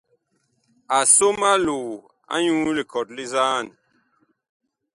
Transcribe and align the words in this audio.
A 0.97 0.99
som 1.15 1.37
aloo 1.51 1.91
anyuu 2.33 2.71
likɔt 2.77 3.07
li 3.15 3.23
nzaan. 3.27 3.65